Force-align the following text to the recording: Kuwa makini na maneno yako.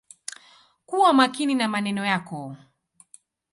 Kuwa 0.85 1.13
makini 1.13 1.55
na 1.55 1.67
maneno 1.67 2.05
yako. 2.05 2.55